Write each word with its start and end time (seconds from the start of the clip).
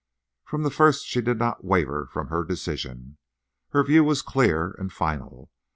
From 0.45 0.63
the 0.63 0.71
first 0.71 1.05
she 1.05 1.21
did 1.21 1.37
not 1.37 1.63
waver 1.63 2.07
from 2.07 2.29
her 2.29 2.43
decision. 2.43 3.19
Her 3.69 3.83
view 3.83 4.03
was 4.03 4.23
clear 4.23 4.71
and 4.79 4.91
final. 4.91 5.51